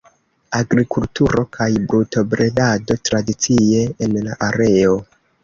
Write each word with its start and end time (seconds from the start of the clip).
Agrikulturo 0.59 1.43
kaj 1.57 1.67
brutobredado 1.91 2.99
tradicie 3.11 3.85
en 4.09 4.19
la 4.27 4.41
areo. 4.49 4.99